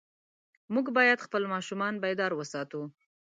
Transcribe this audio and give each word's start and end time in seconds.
موږ 0.73 0.85
باید 0.97 1.23
خپل 1.25 1.43
ماشومان 1.53 1.93
بیدار 2.03 2.31
وساتو. 2.35 2.81